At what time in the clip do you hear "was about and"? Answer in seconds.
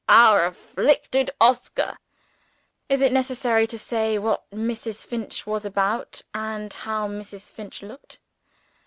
5.45-6.73